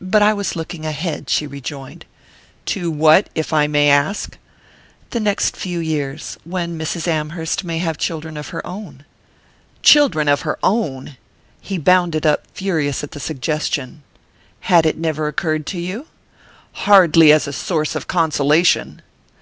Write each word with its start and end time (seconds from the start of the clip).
But 0.00 0.22
I 0.22 0.32
was 0.32 0.56
looking 0.56 0.86
ahead," 0.86 1.28
she 1.28 1.46
rejoined. 1.46 2.06
"To 2.64 2.90
what 2.90 3.28
if 3.34 3.52
I 3.52 3.66
may 3.66 3.90
ask?" 3.90 4.38
"The 5.10 5.20
next 5.20 5.58
few 5.58 5.78
years 5.78 6.38
when 6.44 6.78
Mrs. 6.78 7.06
Amherst 7.06 7.64
may 7.64 7.76
have 7.80 7.98
children 7.98 8.38
of 8.38 8.48
her 8.48 8.66
own." 8.66 9.04
"Children 9.82 10.26
of 10.26 10.40
her 10.40 10.58
own?" 10.62 11.18
He 11.60 11.76
bounded 11.76 12.24
up, 12.24 12.46
furious 12.54 13.04
at 13.04 13.10
the 13.10 13.20
suggestion. 13.20 14.02
"Had 14.60 14.86
it 14.86 14.96
never 14.96 15.28
occurred 15.28 15.66
to 15.66 15.78
you?" 15.78 16.06
"Hardly 16.88 17.30
as 17.30 17.46
a 17.46 17.52
source 17.52 17.94
of 17.94 18.08
consolation!" 18.08 19.02